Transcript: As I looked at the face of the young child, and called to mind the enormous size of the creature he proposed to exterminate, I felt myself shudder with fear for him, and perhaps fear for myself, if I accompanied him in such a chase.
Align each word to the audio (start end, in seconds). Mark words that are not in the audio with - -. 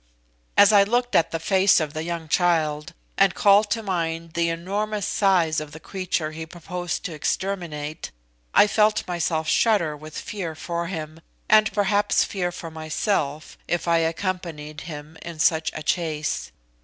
As 0.57 0.73
I 0.73 0.81
looked 0.81 1.13
at 1.15 1.29
the 1.29 1.37
face 1.39 1.79
of 1.79 1.93
the 1.93 2.01
young 2.03 2.27
child, 2.27 2.93
and 3.19 3.35
called 3.35 3.69
to 3.69 3.83
mind 3.83 4.33
the 4.33 4.49
enormous 4.49 5.05
size 5.07 5.59
of 5.59 5.73
the 5.73 5.79
creature 5.79 6.31
he 6.31 6.47
proposed 6.47 7.05
to 7.05 7.13
exterminate, 7.13 8.09
I 8.51 8.65
felt 8.65 9.07
myself 9.07 9.47
shudder 9.47 9.95
with 9.95 10.17
fear 10.17 10.55
for 10.55 10.87
him, 10.87 11.21
and 11.47 11.71
perhaps 11.71 12.23
fear 12.23 12.51
for 12.51 12.71
myself, 12.71 13.59
if 13.67 13.87
I 13.87 13.99
accompanied 13.99 14.81
him 14.81 15.19
in 15.21 15.37
such 15.37 15.69
a 15.75 15.83
chase. 15.83 16.51